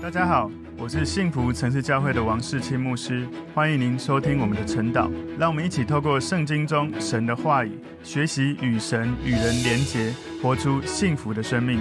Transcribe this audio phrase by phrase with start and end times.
[0.00, 0.48] 大家好，
[0.78, 5.10] 我是幸福城市教会的王世清牧师，欢迎您收听我们的晨祷。
[5.36, 11.80] 让我们一起透过圣经中神的话语，学习与神与人连结，活出幸福的生命。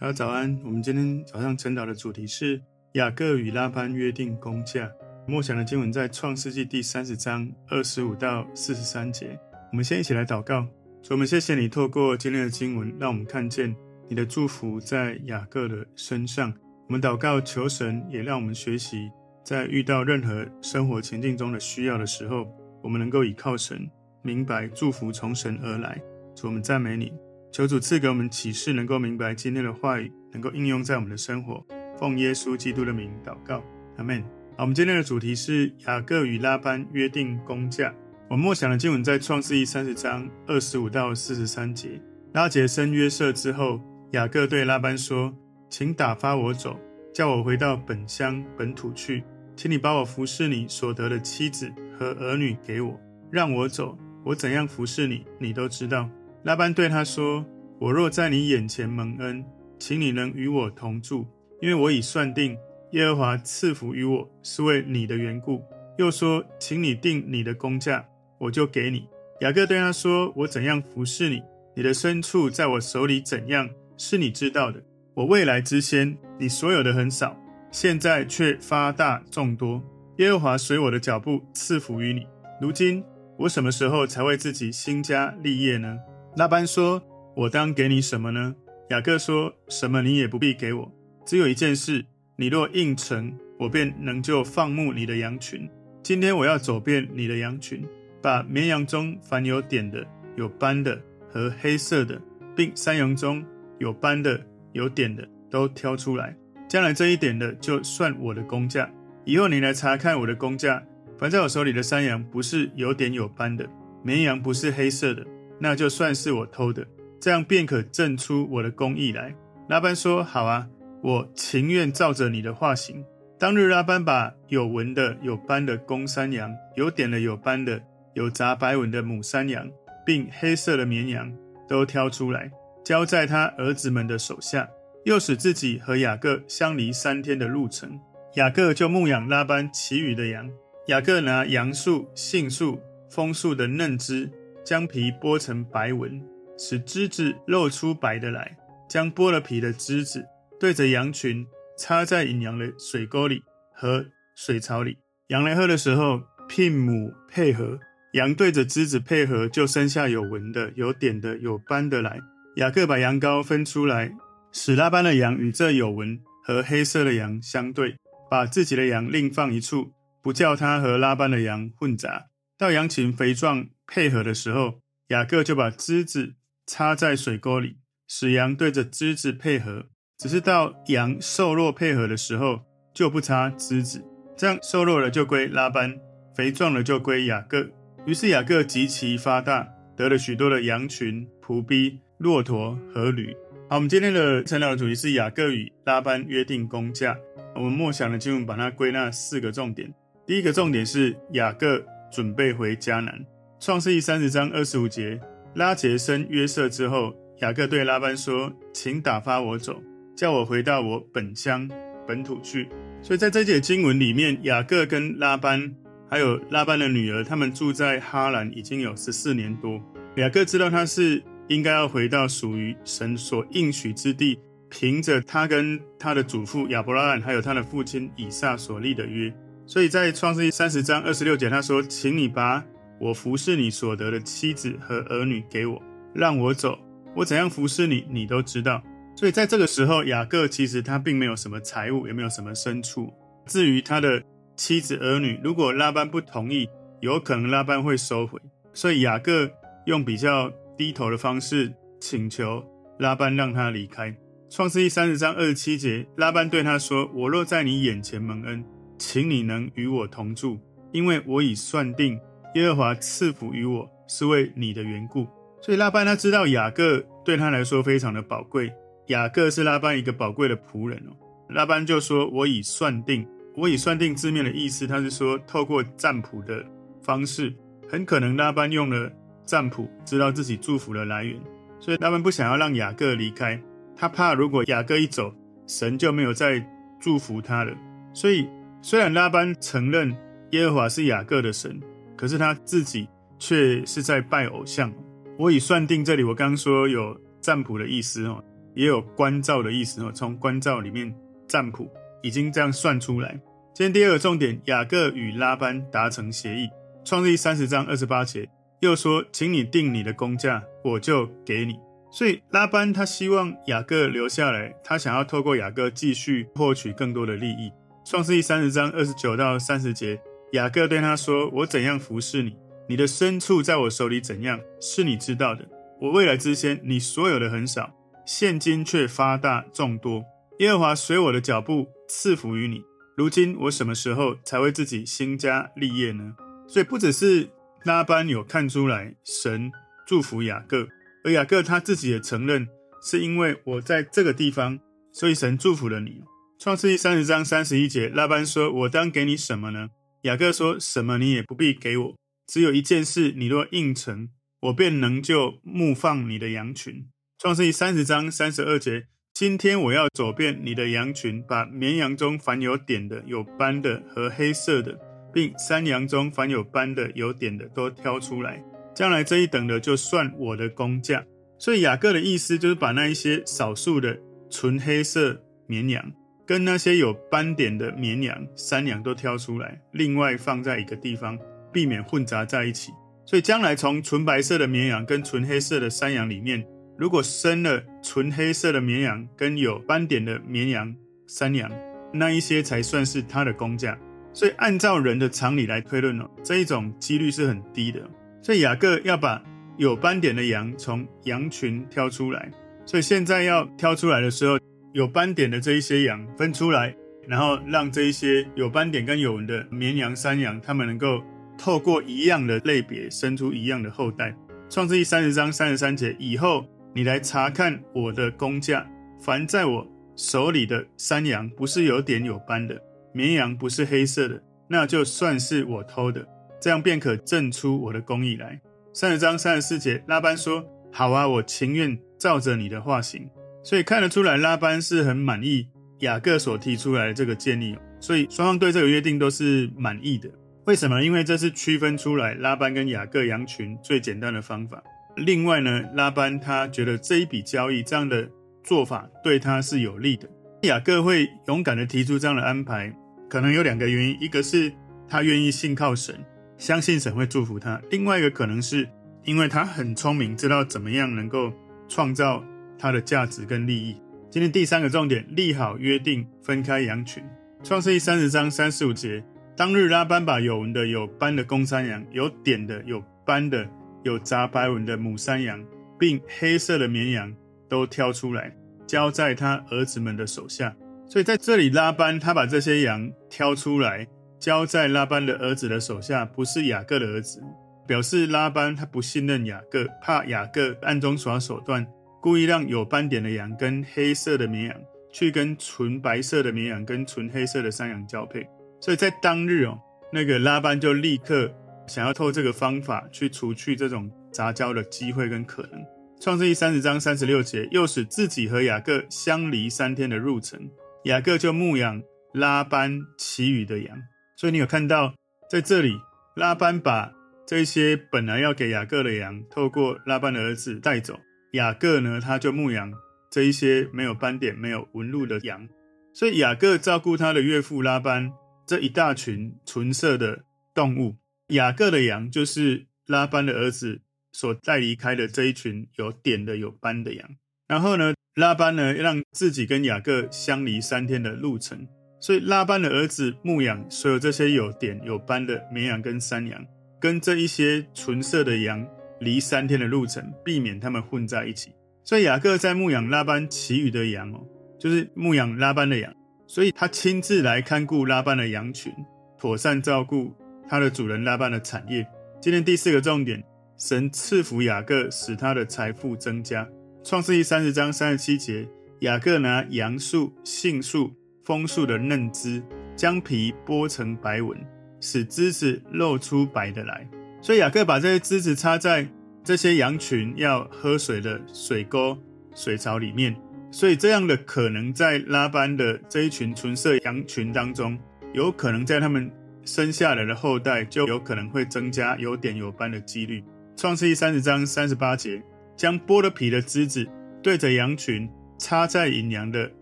[0.00, 2.60] 大家早安，我们今天早上晨祷的主题是
[2.94, 4.90] 雅各与拉班约定工价。
[5.28, 9.38] 默想的经文在创世纪第三十章二十五到四十三节。
[9.70, 10.62] 我们先一起来祷告，
[11.00, 13.74] 主，我们谢谢你透过今天的经文，让我们看见。
[14.10, 16.52] 你的祝福在雅各的身上，
[16.88, 19.08] 我们祷告求神也让我们学习，
[19.44, 22.44] 在遇到任何生活情境中的需要的时候，
[22.82, 23.88] 我们能够倚靠神，
[24.22, 25.96] 明白祝福从神而来。
[26.34, 27.12] 主，我们赞美你，
[27.52, 31.64] 求主赐给我们启示，能够明白今天的话语，能够应用在我们的生活。
[31.96, 33.62] 奉耶稣基督的名祷告，
[33.96, 34.20] 阿门。
[34.56, 37.94] 好，我们今天的主题是雅各与拉班约定工价。
[38.28, 42.02] 我们默想的经文在创世记三十章二十五到四十三节。
[42.32, 43.80] 拉结生约瑟之后。
[44.12, 45.32] 雅各对拉班说
[45.70, 46.76] ：“请打发我走，
[47.14, 49.22] 叫我回到本乡本土去。
[49.54, 52.98] 请你把我服侍你所得的妻子和儿女给我，
[53.30, 53.96] 让我走。
[54.24, 56.10] 我怎样服侍你，你都知道。”
[56.42, 57.46] 拉班对他说
[57.78, 59.44] ：“我若在你眼前蒙恩，
[59.78, 61.24] 请你能与我同住，
[61.62, 62.58] 因为我已算定
[62.90, 65.62] 耶和华赐福于我是为你的缘故。”
[65.98, 68.04] 又说：“请你定你的工价，
[68.38, 69.06] 我就给你。”
[69.42, 71.42] 雅各对他说：“我怎样服侍你，
[71.76, 73.70] 你的牲畜在我手里怎样。”
[74.02, 74.82] 是你知道的。
[75.12, 77.36] 我未来之先，你所有的很少，
[77.70, 79.82] 现在却发大众多。
[80.16, 82.26] 耶和华随我的脚步赐福于你。
[82.62, 83.04] 如今
[83.36, 85.98] 我什么时候才为自己兴家立业呢？
[86.36, 87.02] 拉班说
[87.36, 88.54] ：“我当给你什么呢？”
[88.88, 90.90] 雅各说：“什么你也不必给我，
[91.26, 92.02] 只有一件事，
[92.36, 95.68] 你若应承，我便能就放牧你的羊群。
[96.02, 97.86] 今天我要走遍你的羊群，
[98.22, 100.98] 把绵羊中凡有点的、有斑的
[101.28, 102.18] 和黑色的，
[102.56, 103.44] 并山羊中。”
[103.80, 104.40] 有斑的、
[104.72, 106.36] 有点的都挑出来，
[106.68, 108.88] 将来这一点的就算我的工价。
[109.24, 110.82] 以后你来查看我的工价，
[111.18, 113.68] 凡在我手里的山羊不是有点有斑的，
[114.04, 115.26] 绵羊不是黑色的，
[115.58, 116.86] 那就算是我偷的，
[117.20, 119.34] 这样便可证出我的工艺来。
[119.68, 120.68] 拉班说：“好啊，
[121.02, 123.04] 我情愿照着你的画行。”
[123.38, 127.80] 当日拉班把有纹的、有斑的公山羊，有点的、有斑的、
[128.12, 129.66] 有杂白纹的母山羊，
[130.04, 131.32] 并黑色的绵羊
[131.66, 132.50] 都挑出来。
[132.90, 134.68] 交在他儿子们的手下，
[135.04, 138.00] 又使自己和雅各相离三天的路程。
[138.34, 140.50] 雅各就牧养拉班其余的羊。
[140.88, 144.28] 雅各拿杨树、杏树、枫树的嫩枝，
[144.64, 146.20] 将皮剥成白纹，
[146.58, 148.58] 使枝子露出白的来。
[148.88, 150.26] 将剥了皮的枝子
[150.58, 151.46] 对着羊群
[151.78, 153.40] 插在饮羊的水沟里
[153.72, 154.98] 和水槽里。
[155.28, 157.78] 羊来喝的时候，牝母配合，
[158.14, 162.18] 羊对着枝子配合，就生下有纹的、有点的、有斑的来。
[162.60, 164.14] 雅各把羊羔分出来，
[164.52, 167.96] 使拉班的羊与这有纹和黑色的羊相对，
[168.30, 172.26] 把自己的羊另放一处，不叫他和拉班的羊混杂。
[172.58, 176.34] 到羊群肥壮配合的时候，雅各就把枝子
[176.66, 179.86] 插在水沟里，使羊对着枝子配合。
[180.18, 184.04] 只是到羊瘦弱配合的时候，就不插枝子。
[184.36, 185.98] 这样瘦弱了就归拉班，
[186.36, 187.70] 肥壮了就归雅各。
[188.04, 189.66] 于是雅各极其发大，
[189.96, 192.00] 得了许多的羊群、仆婢。
[192.20, 193.34] 骆驼和驴。
[193.70, 197.16] 好，我们今天的晨祷的主题是雅各与拉班约定工价。
[197.54, 199.90] 我们默想的经文把它归纳四个重点。
[200.26, 201.82] 第一个重点是雅各
[202.12, 203.24] 准备回迦南。
[203.58, 205.18] 创世记三十章二十五节，
[205.54, 209.82] 拉结生约瑟之后，雅各对拉班说：“请打发我走，
[210.14, 211.66] 叫我回到我本乡
[212.06, 212.68] 本土去。”
[213.00, 215.74] 所以在这节经文里面，雅各跟拉班
[216.06, 219.80] 还有拉班的女儿，他们住在哈兰已经有十四年多。
[220.16, 221.22] 雅各知道他是。
[221.50, 224.38] 应该要回到属于神所应许之地，
[224.68, 229.34] 凭着他跟他的祖父亚伯拉罕，还有他的父亲以撒所立的约。
[229.66, 232.64] 所以在创世记三十章二十六节，他说：“请你把
[233.00, 235.82] 我服侍你所得的妻子和儿女给我，
[236.14, 236.78] 让我走。
[237.16, 238.80] 我怎样服侍你，你都知道。”
[239.18, 243.12] 所以在这个时候，雅各其实他并没有什么财物，也没有什么牲畜。
[243.46, 244.22] 至于他的
[244.54, 246.68] 妻子儿女，如果拉班不同意，
[247.00, 248.38] 有可能拉班会收回。
[248.72, 249.50] 所以雅各
[249.86, 250.52] 用比较。
[250.80, 252.64] 低头的方式请求
[253.00, 254.16] 拉班让他离开。
[254.48, 258.64] 创世记三十章二十七节，拉班对他说：“我若在你眼前蒙恩，
[258.96, 260.58] 请你能与我同住，
[260.90, 262.18] 因为我已算定
[262.54, 265.26] 耶和华赐福于我是为你的缘故。”
[265.60, 268.72] 所以拉班他知道雅各对他来说非常的宝贵，
[269.08, 271.12] 雅各是拉班一个宝贵的仆人哦。
[271.50, 276.64] 拉班就说：“我已算定，我已算定。”字面的意思，他是说透过占卜的
[277.02, 277.54] 方式，
[277.86, 279.12] 很可能拉班用了。
[279.44, 281.40] 占卜知道自己祝福的来源，
[281.78, 283.60] 所以他们不想要让雅各离开。
[283.96, 285.34] 他怕如果雅各一走，
[285.66, 286.64] 神就没有再
[287.00, 287.76] 祝福他了。
[288.12, 288.48] 所以，
[288.82, 290.16] 虽然拉班承认
[290.50, 291.80] 耶和华是雅各的神，
[292.16, 293.08] 可是他自己
[293.38, 294.92] 却是在拜偶像。
[295.38, 298.42] 我已算定这里，我刚刚说有占卜的意思哦，
[298.74, 300.10] 也有关照的意思哦。
[300.12, 301.14] 从关照里面
[301.46, 301.90] 占卜，
[302.22, 303.40] 已经这样算出来。
[303.74, 306.68] 今天第二个重点，雅各与拉班达成协议。
[307.04, 308.48] 创世记三十章二十八节
[308.80, 311.78] 又说：“请你定你的工价，我就给你。”
[312.10, 317.70] 所以拉班他希望雅各留下来，他想要透过雅各继续获取更多的利益。
[318.04, 320.20] 创世记三十章二十九到三十节，
[320.52, 322.56] 雅各对他说：“我怎样服侍你，
[322.88, 325.68] 你的牲畜在我手里怎样，是你知道的。
[326.00, 327.94] 我未来之先，你所有的很少，
[328.26, 330.24] 现今却发大众多。
[330.58, 332.82] 耶和华随我的脚步赐福于你。
[333.16, 336.34] 如今我什么时候才为自己兴家立业呢？”
[336.66, 337.48] 所以不只是
[337.84, 339.72] 拉班有看出来神
[340.06, 340.88] 祝福雅各。
[341.22, 342.66] 而雅各他自己也承认，
[343.02, 344.78] 是因为我在这个地方，
[345.12, 346.22] 所以神祝福了你。
[346.58, 349.90] 创世记三十章三十一节，拉班说：“我当给你什么呢？”
[350.24, 352.16] 雅各说：“什么你也不必给我，
[352.46, 354.28] 只有一件事，你若应承，
[354.60, 357.06] 我便能就牧放你的羊群。”
[357.38, 364.98] 创世记三十章三十二节，今天我要走遍你的羊群，把绵羊中凡有点的、有斑的和黑色的，
[365.32, 368.62] 并山羊中凡有斑的、有点的，都挑出来。
[368.94, 371.24] 将来这一等的就算我的工价，
[371.58, 374.18] 所以雅各的意思就是把那一些少数的
[374.50, 376.12] 纯黑色绵羊，
[376.46, 381.38] 跟那些有斑点的绵羊、山羊都挑出来，另外放在一个地方，
[381.72, 382.92] 避免混杂在一起。
[383.24, 386.66] 所以将来从纯白色的绵羊跟纯黑色的山羊里面，
[386.98, 390.94] 如果生了纯黑色的绵羊跟有斑点的绵羊、
[391.28, 391.70] 山羊，
[392.12, 393.96] 那一些才算是他的工价。
[394.32, 398.00] 所以按照人的常理来推论哦，这一种几率是很低的。
[398.42, 399.42] 所以雅各要把
[399.76, 402.50] 有斑点的羊从羊群挑出来，
[402.86, 404.58] 所以现在要挑出来的时候，
[404.92, 406.94] 有斑点的这一些羊分出来，
[407.26, 411.22] 然后让这一些有斑点跟有纹的绵羊、山羊，它们能够
[411.58, 414.34] 透过一样的类别生出一样的后代。
[414.68, 418.86] 创世记三十章三十三节以后，你来查看我的工价，
[419.20, 419.86] 凡在我
[420.16, 422.80] 手里的山羊不是有点有斑的，
[423.12, 426.26] 绵羊不是黑色的，那就算是我偷的。
[426.60, 428.60] 这样便可证出我的公义来。
[428.92, 433.28] 三十章三十四节，拉班说：“好啊，我情愿照着你的话行。”
[433.64, 435.68] 所以看得出来，拉班是很满意
[436.00, 440.28] 雅各所提出来的这个建议，所以双方对这个约定都是满意的。
[440.66, 441.02] 为什么？
[441.02, 444.82] 因为这是区分出来拉班跟雅各羊群最简单的方法。
[445.16, 448.28] 另外呢，拉班他觉得这一笔交易这样的
[448.62, 450.28] 做法对他是有利的。
[450.62, 452.94] 雅各会勇敢的提出这样的安排，
[453.30, 454.70] 可能有两个原因：一个是
[455.08, 456.14] 他愿意信靠神。
[456.58, 457.80] 相信神会祝福他。
[457.90, 458.86] 另外一个可能是，
[459.24, 461.50] 因为他很聪明，知道怎么样能够
[461.88, 462.44] 创造
[462.78, 463.96] 他的价值跟利益。
[464.28, 467.24] 今天第三个重点，立好约定，分开羊群。
[467.62, 469.24] 创世记三十章三十五节，
[469.56, 473.66] 当日拉班把有纹的、有斑的公山羊，有点的、有斑的、
[474.02, 475.64] 有杂白纹的母山羊，
[475.98, 477.34] 并黑色的绵羊
[477.70, 478.54] 都挑出来，
[478.86, 480.76] 交在他儿子们的手下。
[481.10, 484.06] 所以在这里，拉班他把这些羊挑出来。
[484.38, 487.42] 交在拉班的儿子的手下，不是雅各的儿子，
[487.86, 491.86] 表示拉班他不信任雅各，怕雅各暗中耍手段，
[492.22, 494.76] 故意让有斑点的羊跟黑色的绵羊
[495.12, 498.48] 去跟纯白色的绵羊跟纯黑色的山羊交配。
[498.80, 499.78] 所以在当日哦，
[500.10, 501.52] 那个拉班就立刻
[501.86, 505.84] 想要透这个方法去除去这种杂交的机会跟可能。
[506.18, 510.58] 创世记三十章三十六节，又使自己和雅各相离三天的路程，
[511.04, 512.02] 雅各就牧养
[512.34, 513.98] 拉班其余的羊。
[514.36, 515.14] 所以你有看到，
[515.50, 515.94] 在这里
[516.36, 517.12] 拉班把
[517.46, 521.18] 这些本来要给雅各的羊，透过拉班的儿子带走。
[521.52, 522.92] 雅各呢，他就牧养
[523.30, 525.68] 这一些没有斑点、没有纹路的羊。
[526.12, 528.32] 所以雅各照顾他的岳父拉班
[528.66, 531.16] 这一大群纯色的动物。
[531.48, 534.02] 雅各的羊就是拉班的儿子
[534.32, 537.28] 所带离开的这一群有点的、有斑的羊。
[537.70, 541.86] 然后呢，拉班呢让自己跟雅各相离三天的路程。
[542.18, 546.66] 所以拉班的儿子牧养所有这些有点有斑的绵羊跟山羊，
[547.00, 548.84] 跟这一些纯色的羊
[549.20, 551.70] 离三天的路程，避免他们混在一起。
[552.02, 554.40] 所以雅各在牧养拉班其余的羊哦，
[554.76, 556.12] 就是牧养拉班的羊，
[556.48, 558.92] 所以他亲自来看顾拉班的羊群，
[559.38, 560.34] 妥善照顾
[560.68, 562.04] 他的主人拉班的产业。
[562.42, 563.44] 今天第四个重点，
[563.78, 566.68] 神赐福雅各，使他的财富增加。
[567.02, 568.68] 创世记三十章三十七节，
[569.00, 571.12] 雅各拿杨树、杏树。
[571.42, 572.62] 枫树的嫩枝，
[572.94, 574.56] 将皮剥成白纹，
[575.00, 577.08] 使枝子露出白的来。
[577.40, 579.08] 所以雅各把这些枝子插在
[579.42, 582.16] 这些羊群要喝水的水沟、
[582.54, 583.34] 水槽里面，
[583.72, 587.98] 所以这样的可能在拉班的这一群纯色羊群当中，
[588.32, 589.28] 有可能在他们
[589.64, 593.42] 生下来的后代就有可能会增加有点有斑的几率。
[593.76, 595.42] 创世记三十章三十八节，
[595.80, 597.08] 将剥了皮的枝子
[597.42, 599.72] 对着羊群插在饮羊的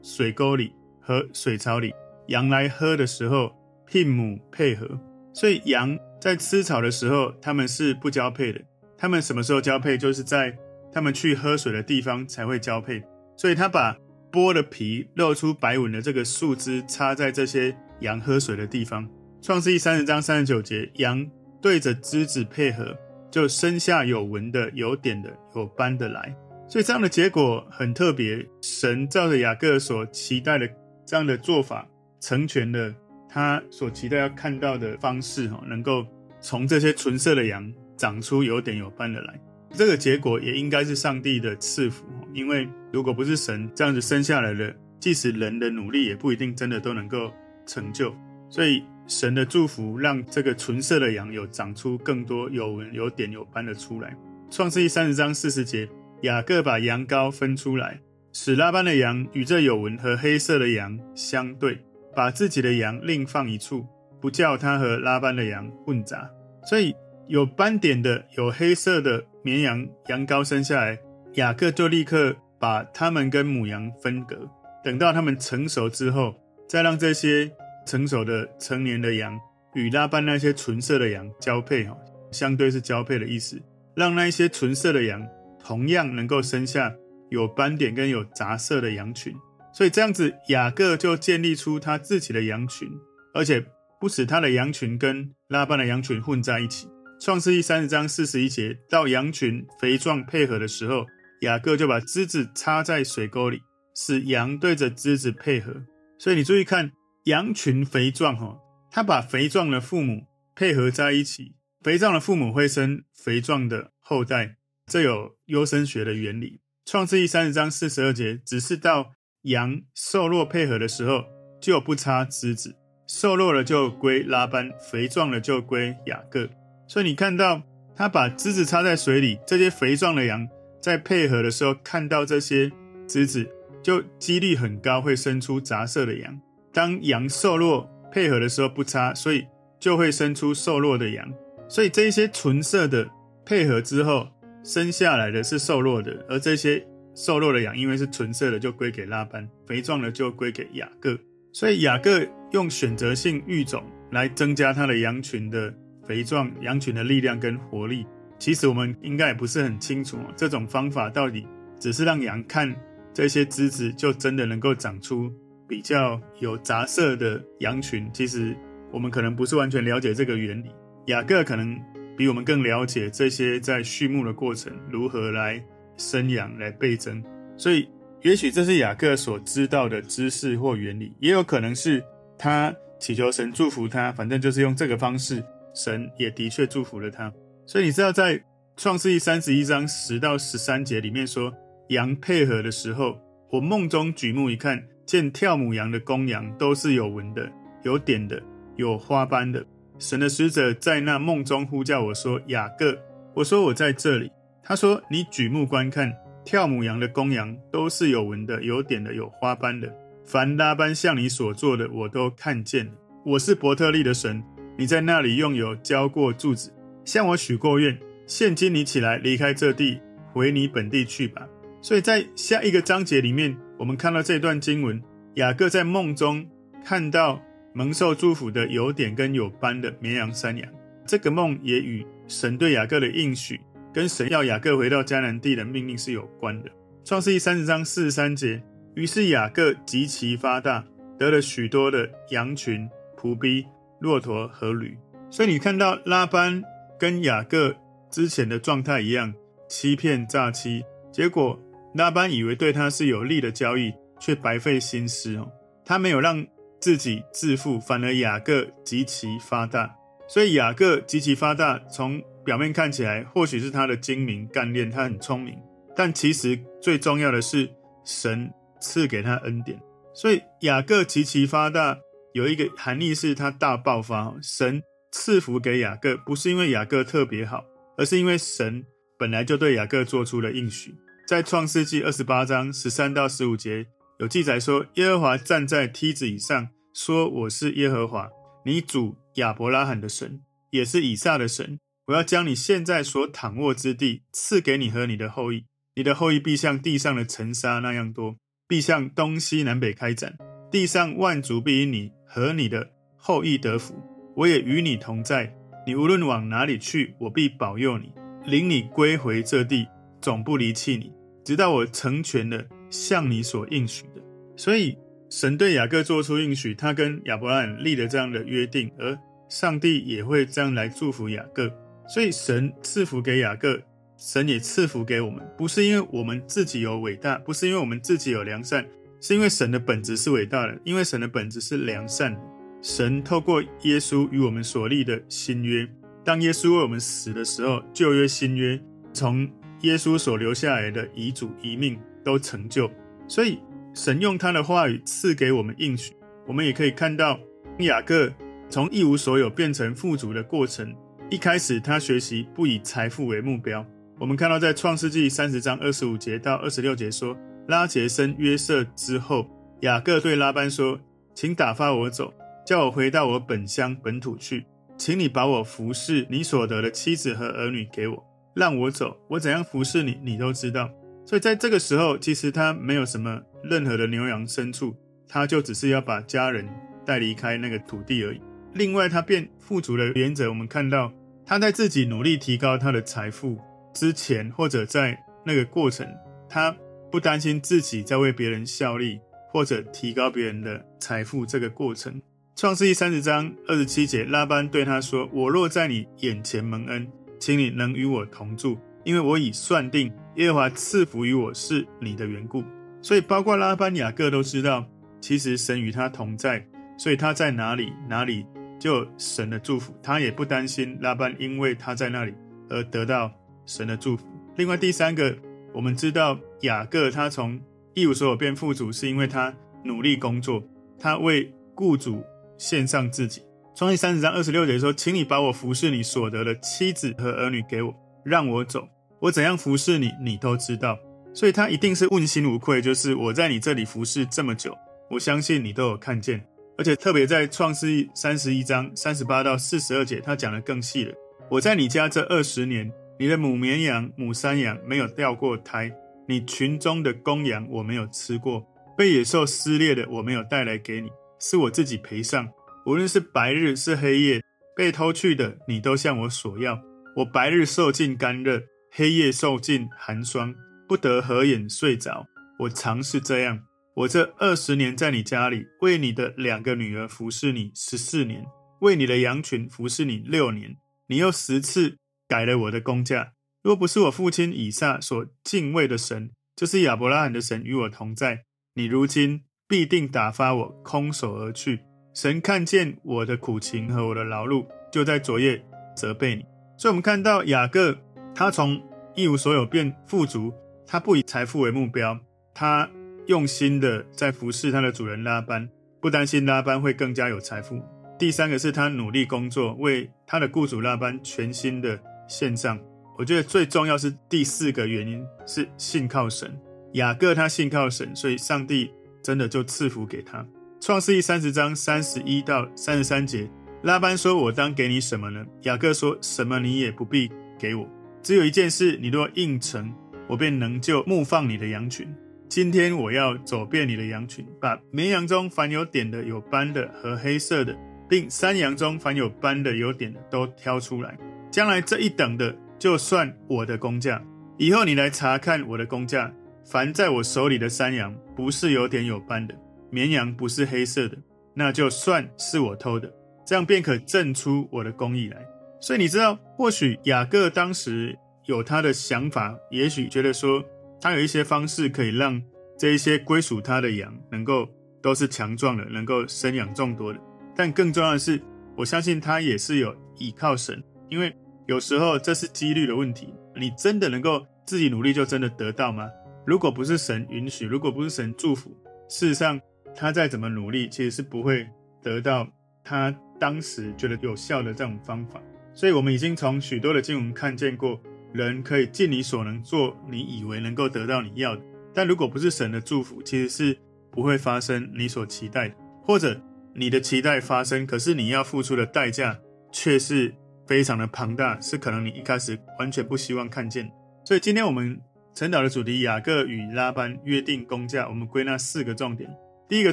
[0.00, 1.92] 水沟里和水槽里，
[2.28, 3.50] 羊来喝的时候，
[3.90, 4.88] 牝母配合。
[5.34, 8.60] 所以羊在吃草的时候，他们是不交配的。
[8.96, 9.98] 他们什么时候交配？
[9.98, 10.56] 就是在
[10.92, 13.02] 他们去喝水的地方才会交配。
[13.36, 13.96] 所以他把
[14.30, 19.08] 剥了皮、露出白纹的这个树枝插在这些羊喝水的地方。
[19.42, 21.28] 创世记三十章三十九节，羊
[21.60, 22.96] 对着枝子配合。
[23.30, 26.34] 就生下有纹的、有点的、有斑的来，
[26.66, 28.46] 所以这样的结果很特别。
[28.62, 30.68] 神照着雅各所期待的
[31.04, 31.86] 这样的做法，
[32.20, 32.94] 成全了
[33.28, 36.06] 他所期待要看到的方式，哈，能够
[36.40, 39.40] 从这些纯色的羊长出有点有斑的来。
[39.72, 47.30] 这个结果也应该是上帝的赐福，因为如果不是神这样子生下来的，即使人的努力也不一定真的都能够
[47.66, 48.14] 成就。
[48.48, 48.82] 所以。
[49.08, 54.14] 神的祝福让这个纯色的羊有长出更多有纹、有点、有斑的出来。
[54.50, 55.88] 创世记三十章四十节，
[56.22, 58.00] 雅各把羊羔分出来，
[58.34, 61.78] 使拉班的羊与这有纹和黑色的羊相对，
[62.14, 63.86] 把自己的羊另放一处，
[64.20, 66.30] 不叫他和拉班的羊混杂。
[66.68, 66.94] 所以
[67.28, 70.98] 有斑点的、有黑色的绵羊羊羔生下来，
[71.34, 74.50] 雅各就立刻把他们跟母羊分隔，
[74.84, 76.34] 等到他们成熟之后，
[76.68, 77.50] 再让这些。
[77.88, 79.40] 成熟的成年的羊
[79.74, 81.96] 与拉班那些纯色的羊交配，哈，
[82.30, 83.58] 相对是交配的意思，
[83.96, 85.26] 让那些纯色的羊
[85.58, 86.94] 同样能够生下
[87.30, 89.34] 有斑点跟有杂色的羊群。
[89.72, 92.86] 所以这样子，雅各就建立出他自己的羊群，
[93.32, 93.64] 而且
[93.98, 96.88] 不使他的羊群跟拉班的羊群混在一起。
[97.18, 101.06] 创世记三十章四十一节，到羊群肥壮配合的时候，
[101.40, 103.62] 雅各就把枝子插在水沟里，
[103.96, 105.72] 使羊对着枝子配合。
[106.18, 106.92] 所以你注意看。
[107.28, 108.58] 羊群肥壮，哈，
[108.90, 114.56] 他把肥壮的父母配合在一起，肥壮的父母会生肥壮的后代，
[114.86, 116.62] 这有优生学的原理。
[116.86, 121.26] 创世记三十章四十二节，只是到羊瘦弱配合的时候，
[121.60, 122.74] 就不插枝子，
[123.06, 126.48] 瘦弱了就归拉班，肥壮了就归雅各。
[126.86, 127.62] 所以你看到
[127.94, 130.48] 他把枝子插在水里，这些肥壮的羊
[130.80, 132.72] 在配合的时候，看到这些
[133.06, 133.46] 枝子，
[133.82, 136.40] 就几率很高会生出杂色的羊。
[136.72, 139.46] 当羊瘦弱配合的时候不插，所以
[139.78, 141.32] 就会生出瘦弱的羊。
[141.68, 143.08] 所以这一些纯色的
[143.44, 144.28] 配合之后
[144.64, 151.18] 生下来的是瘦弱的，而这些瘦弱的羊因为是纯色的，就归给拉班；肥壮的就归给雅各。
[151.52, 153.82] 所以雅各用选择性育种
[154.12, 155.74] 来增加他的羊群的
[156.06, 158.06] 肥壮、羊群的力量跟活力。
[158.38, 161.46] 其实我们应该也不是很清楚，这种方法到底
[161.80, 162.74] 只是让羊看
[163.12, 165.32] 这些枝子，就真的能够长出。
[165.68, 168.56] 比较有杂色的羊群，其实
[168.90, 170.70] 我们可能不是完全了解这个原理。
[171.06, 171.78] 雅各可能
[172.16, 175.62] 比我们更了解这些在畜牧的过程如何来
[175.96, 177.22] 生养、来倍增，
[177.56, 177.88] 所以
[178.22, 182.02] 也许这是雅各所知道的知识或原理，也有可能是
[182.36, 185.42] 他祈求神祝福他，反正就是用这个方式，
[185.74, 187.32] 神也的确祝福了他。
[187.66, 188.42] 所以你知道，在
[188.76, 191.52] 创世记三十一章十到十三节里面说，
[191.88, 193.18] 羊配合的时候，
[193.50, 194.82] 我梦中举目一看。
[195.08, 197.50] 见跳母羊的公羊都是有纹的、
[197.82, 198.42] 有点的、
[198.76, 199.64] 有花斑的。
[199.98, 202.94] 神的使者在那梦中呼叫我说：“雅各。”
[203.32, 204.30] 我说：“我在这里。”
[204.62, 209.90] 他说：“你举目观看，跳母羊的公羊都是有纹的、有点的、有花斑的。
[210.26, 212.92] 凡拉班向你所做的，我都看见了。
[213.24, 214.44] 我是伯特利的神，
[214.76, 216.70] 你在那里用油浇过柱子，
[217.06, 217.98] 向我许过愿。
[218.26, 220.02] 现今你起来离开这地，
[220.34, 221.48] 回你本地去吧。”
[221.80, 223.56] 所以在下一个章节里面。
[223.78, 225.00] 我们看到这段经文，
[225.34, 226.44] 雅各在梦中
[226.84, 227.40] 看到
[227.72, 230.68] 蒙受祝福的有点跟有斑的绵羊、山羊。
[231.06, 233.60] 这个梦也与神对雅各的应许，
[233.94, 236.68] 跟神要雅各回到迦南地的命令是有关的。
[237.04, 238.60] 创世记三十章四十三节，
[238.94, 240.84] 于是雅各极其发大，
[241.16, 243.64] 得了许多的羊群、仆婢、
[244.00, 244.98] 骆驼和驴。
[245.30, 246.62] 所以你看到拉班
[246.98, 247.76] 跟雅各
[248.10, 249.32] 之前的状态一样，
[249.68, 250.82] 欺骗诈欺，
[251.12, 251.58] 结果。
[251.94, 255.50] 拉班以为对他是有利的交易，却白费心思哦。
[255.84, 256.46] 他没有让
[256.80, 259.96] 自己致富，反而雅各极其发大。
[260.28, 265.58] 所以雅各极其发大，从表面看起来或许是他的精明干练，他很聪明。
[265.96, 267.68] 但其实最重要的是
[268.04, 269.80] 神赐给他恩典。
[270.14, 271.98] 所以雅各极其发大
[272.34, 274.34] 有一个含义是他大爆发。
[274.42, 277.64] 神赐福给雅各，不是因为雅各特别好，
[277.96, 278.84] 而是因为神
[279.18, 280.94] 本来就对雅各做出了应许。
[281.28, 283.84] 在创世纪二十八章十三到十五节
[284.18, 288.30] 有记载说，耶和华站在梯子以上，说：“我是耶和华，
[288.64, 291.78] 你主亚伯拉罕的神，也是以撒的神。
[292.06, 295.66] 我要将你现在所躺卧之地赐给你和你的后裔，
[295.96, 300.34] 你的后裔必像地上的尘沙那样多，必向东西南北开展。
[300.70, 304.02] 地上万族必因你和你的后裔得福。
[304.34, 305.54] 我也与你同在，
[305.86, 308.10] 你无论往哪里去，我必保佑你。”
[308.48, 309.86] 领你归回这地，
[310.22, 311.12] 总不离弃你，
[311.48, 314.20] 直到我成全了向你所应许的。
[314.54, 314.98] 所以，
[315.30, 321.72] 神对雅各做出应许，他跟亚伯拉罕立了这样的约定，而上帝也会这样来祝福雅各。
[322.06, 323.80] 所以，神赐福给雅各，
[324.18, 328.86] 神也赐福给我们，不是因为我们自己有伟大，不是因为我们自己有良善，
[329.18, 332.40] 是因为神的本质是伟大的，因为神的本质是良善的。
[332.82, 335.88] 神透过耶稣与我们所立的新约。
[336.22, 338.78] 当耶稣为我们死的时候，旧约、新约
[339.14, 339.48] 从
[339.82, 342.90] 耶稣所留下来的遗嘱、遗命都成就。
[343.26, 343.58] 所以，
[343.94, 346.14] 神用他的话语赐给我们应许。
[346.46, 347.38] 我们也可以看到
[347.80, 348.32] 雅各
[348.70, 350.94] 从一无所有变成富足的过程。
[351.30, 353.84] 一开始，他学习不以财富为目标。
[354.18, 357.36] 我们看到在创世纪三十章二十五节到二十六节说，
[357.68, 359.46] 拉杰生约瑟之后，
[359.82, 360.98] 雅各对拉班说
[361.34, 362.32] ：“请打发我走，
[362.66, 364.64] 叫我回到我本乡本土去。”
[364.98, 368.24] 请你把我服侍你所得的妻子和儿女给我，
[368.58, 369.16] 让我走。
[369.28, 370.90] 我怎样服侍你，你都知道。
[371.24, 374.96] 所以在这个时候，其实他没有什么任何的牛羊牲畜，
[375.28, 376.68] 他就只是要把家人
[377.06, 378.40] 带离开那个土地而已。
[378.74, 381.12] 另外，他变富足的原则，我们看到
[381.46, 383.58] 他在自己努力提高他的财富
[383.94, 386.06] 之前，或者在那个过程，
[386.48, 386.76] 他
[387.12, 389.20] 不担心自己在为别人效力，
[389.52, 392.20] 或者提高别人的财富这个过程。
[392.56, 397.06] 创世记三十章二十七节，拉班对他说：“我若在你眼前蒙恩，
[397.38, 402.62] 请你能与我同住，因为我已算定耶和华赐福于我是你的缘故。”
[403.00, 404.86] 所以，包括拉班、雅各都知道，
[405.20, 406.66] 其实神与他同在，
[406.96, 408.44] 所以他在哪里，哪里
[408.78, 409.94] 就有神的祝福。
[410.02, 412.34] 他也不担心拉班因为他在那里
[412.68, 413.30] 而得到
[413.66, 414.26] 神的祝福。
[414.56, 415.36] 另外，第三个，
[415.72, 417.60] 我们知道雅各他从
[417.94, 420.62] 一无所有变富足，是因为他努力工作，
[420.98, 422.22] 他为雇主。
[422.60, 423.40] 献上自己。
[423.78, 428.88] 创世三十章二十六节说：“请你把我服侍你所得的妻子和儿女给我，让我走。
[429.20, 430.98] 我怎样服侍你，你都知道。
[431.32, 432.82] 所以他一定是问心无愧。
[432.82, 434.76] 就是我在你这里服侍这么久，
[435.08, 436.44] 我相信你都有看见。
[436.76, 441.14] 而且特别在创世三十一章三十八到四十二节，他讲得更细了。
[441.48, 445.88] 我在你家这二十年，你的母绵羊、母山羊没有掉过胎，
[446.26, 451.08] 你群中的公羊我没有吃过，被野兽撕裂的我没有带来给你。”
[451.40, 452.48] 是我自己赔上，
[452.88, 454.42] 无论是白日是黑夜，
[454.74, 456.80] 被偷去的，你都向我索要。
[457.16, 460.54] 我白日受尽干热，黑夜受尽寒霜，
[460.88, 462.26] 不得合眼睡着。
[462.60, 463.60] 我常是这样。
[463.94, 468.42] 我这二十年在你家里，为你的两个女儿服侍你十四年，
[468.80, 470.74] 为你的羊群服侍你六年。
[471.08, 473.32] 你又十次改了我的工价。
[473.62, 479.42] 若不是我父亲以撒所敬畏的神，就是亚伯拉罕的神与我同在，你如今。
[479.70, 481.80] 必定打发我空手而去。
[482.20, 486.44] 神看见我的苦情和我的劳碌，就在昨夜责备你。
[486.76, 487.96] 所以，我们看到雅各，
[488.34, 488.82] 他从
[489.14, 490.52] 一无所有变富足，
[490.84, 492.18] 他不以财富为目标，
[492.52, 492.90] 他
[493.28, 495.68] 用心的在服侍他的主人拉班，
[496.00, 497.80] 不担心拉班会更加有财富。
[498.18, 502.76] 第三个是他努力工作，为他的雇主拉班全心的献上。
[503.16, 506.52] 我觉得最重要是第四个原因是信靠神。
[506.94, 508.90] 雅各他信靠神，所以上帝。
[509.20, 510.46] 真的就赐福给他。
[510.80, 513.50] 创世记三十章三十一到三十三节，
[513.82, 517.86] 拉班说：“我当给你什么呢？”雅各说：“什么你也不必给我，
[518.22, 519.92] 只有一件事，你若应承，
[520.28, 522.08] 我便能就牧放你的羊群。
[522.48, 527.76] 今天我要走遍你的羊群，把绵羊中凡有点的、有斑的和黑色的，
[528.08, 531.18] 并山羊中凡有斑的、有点的都挑出来。
[531.50, 534.22] 将来这一等的，就算我的工价。
[534.56, 536.32] 以后你来查看我的工价。”
[536.70, 539.54] 凡在我手里的山羊，不是有点有斑的；
[539.90, 541.16] 绵羊不是黑色的，
[541.54, 543.12] 那就算是我偷的，
[543.46, 545.46] 这样便可证出我的公义来。
[545.80, 550.64] 所以你知道，或许雅各当时有他的想法，也许觉得说
[551.00, 552.42] 他有一些方式可以让
[552.76, 554.68] 这一些归属他的羊能够
[555.00, 557.20] 都是强壮的，能够生养众多的。
[557.56, 558.40] 但更重要的是，
[558.76, 561.34] 我相信他也是有倚靠神，因为
[561.66, 563.32] 有时候这是几率的问题。
[563.56, 566.08] 你真的能够自己努力就真的得到吗？
[566.46, 568.70] 如果不是神允许，如果不是神祝福，
[569.08, 569.60] 事实上
[570.00, 571.66] 他再怎么努力，其实是不会
[572.00, 572.46] 得到
[572.84, 575.42] 他当时觉得有效的这种方法。
[575.74, 578.00] 所以，我们已经从许多的经文看见过，
[578.32, 581.62] 人可以尽你所能做你以为能够得到你要的。
[581.92, 583.76] 但如果不是神的祝福，其实是
[584.12, 586.40] 不会发生你所期待的，或者
[586.76, 589.36] 你的期待发生，可是你要付出的代价
[589.72, 590.32] 却是
[590.64, 593.90] 非常的庞大，是可能你一开始完全不希望看见。
[594.24, 595.00] 所以今天我们
[595.34, 599.28] 晨导的主题，雅各与拉班约定工价，我们归纳四个重点。
[599.68, 599.92] 第一个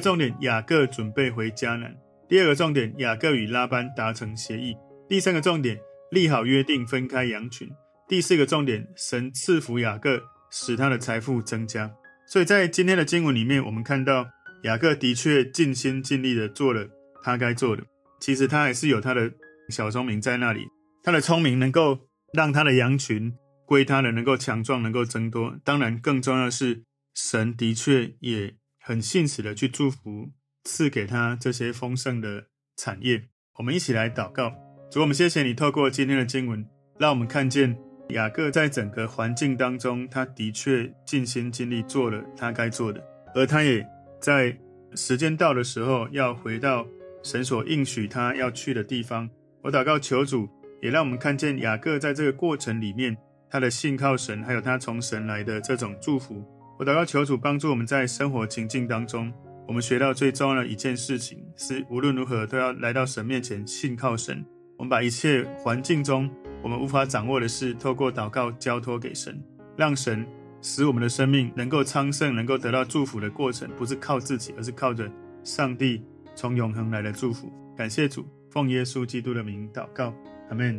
[0.00, 1.90] 重点，雅各准备回迦南；
[2.26, 4.72] 第二个重点，雅各与拉班达成协议；
[5.06, 5.78] 第三个重点，
[6.10, 7.68] 立好约定分开羊群；
[8.08, 11.92] 第四个重点，神赐福雅各，使他的财富增加。
[12.26, 14.26] 所以在今天的经文里面，我们看到
[14.62, 16.88] 雅各的确尽心尽力的做了
[17.22, 17.82] 他该做的。
[18.18, 19.30] 其实他还是有他的
[19.68, 20.66] 小聪明在那里，
[21.02, 23.34] 他的聪明能够让他的羊群。
[23.66, 25.58] 归他的能够强壮，能够增多。
[25.64, 26.84] 当然，更重要的是，
[27.16, 28.54] 神的确也
[28.86, 30.30] 很信实的去祝福，
[30.62, 32.44] 赐给他这些丰盛的
[32.76, 33.24] 产业。
[33.58, 34.54] 我们一起来祷告，
[34.88, 36.64] 主，我们谢谢你透过今天的经文，
[36.96, 37.76] 让我们看见
[38.10, 43.02] 雅各在整个环境当中，他的确尽心尽力做了他该做的，
[43.34, 43.84] 而他也
[44.20, 44.56] 在
[44.94, 46.86] 时间到的时候要回到
[47.24, 49.28] 神所应许他要去的地方。
[49.62, 50.48] 我祷告求主，
[50.80, 53.16] 也让我们看见雅各在这个过程里面。
[53.48, 56.44] 他的信靠神，还有他从神来的这种祝福，
[56.78, 59.32] 我祷告求主帮助我们在生活情境当中，
[59.66, 64.44] 我们学到最重要的一件事情是，无论如何都要来到神面前信靠神。
[64.76, 66.30] 我们把一切环境中
[66.62, 69.42] 我们无法掌握的事，透过祷告交托给神，
[69.74, 70.26] 让神
[70.60, 75.10] 使我们的生命能够昌盛，能够得到祝福的过程，不是靠自己，而是靠着
[75.42, 76.02] 上帝
[76.34, 77.50] 从永恒来的祝福。
[77.74, 80.14] 感谢主，奉耶稣基督的名祷告，
[80.50, 80.78] 阿门。